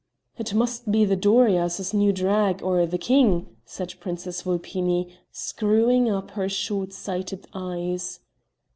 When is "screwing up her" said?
5.31-6.49